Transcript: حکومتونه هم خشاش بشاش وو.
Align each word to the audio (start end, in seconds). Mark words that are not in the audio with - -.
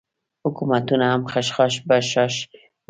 حکومتونه 0.45 1.05
هم 1.11 1.21
خشاش 1.31 1.73
بشاش 1.89 2.35
وو. 2.47 2.53